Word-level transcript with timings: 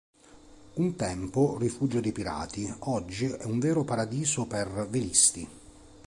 Un 0.77 0.95
tempo 0.95 1.57
rifugio 1.59 2.01
dei 2.01 2.11
pirati, 2.11 2.73
oggi 2.85 3.25
è 3.27 3.43
un 3.43 3.59
vero 3.59 3.83
paradiso 3.83 4.47
per 4.47 4.87
velisti. 4.89 5.47